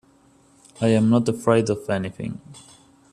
[0.81, 2.41] I'm not afraid of anything.